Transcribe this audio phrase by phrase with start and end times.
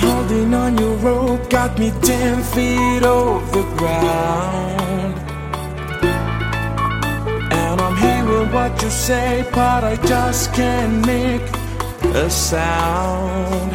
[0.00, 5.14] Holding on your rope got me ten feet off the ground.
[7.52, 11.42] And I'm hearing what you say, but I just can't make
[12.14, 13.72] a sound.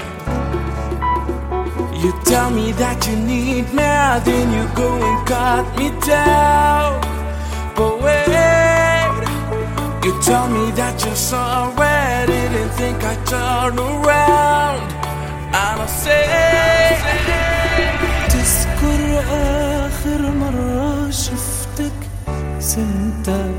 [2.02, 3.92] You tell me that you need me,
[4.28, 7.02] then you go and cut me down.
[7.76, 8.28] But wait,
[10.06, 14.67] you tell me that you're sorry, didn't think I'd turn around.
[15.88, 16.28] Say,
[18.30, 19.02] تذكر
[19.32, 22.00] آخر مرة شفتك
[22.60, 23.52] سنتك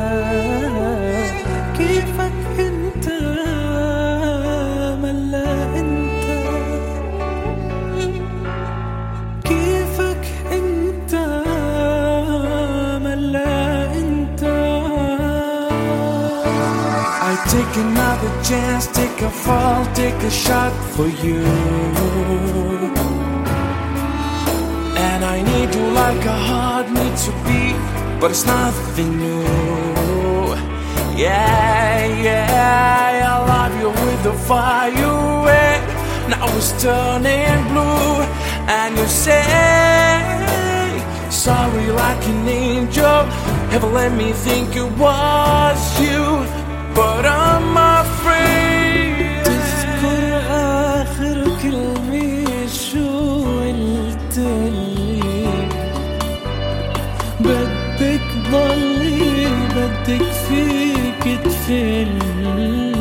[17.56, 21.42] Take another chance, take a fall, take a shot for you.
[25.08, 27.78] And I need you like a heart needs to beat,
[28.20, 29.44] but it's nothing new.
[31.16, 35.48] Yeah, yeah, I love you with the fire.
[35.64, 35.78] eh.
[36.32, 38.16] Now it's turning blue,
[38.80, 39.46] and you say
[41.30, 43.20] sorry like an angel.
[43.76, 46.24] Ever let me think it was you,
[46.96, 49.44] but I'm afraid.
[49.46, 50.24] تذكر
[51.02, 53.10] آخر كلمة شو
[53.60, 55.24] قلتلي
[57.40, 62.96] بدك ضلي بدك فيك تفلي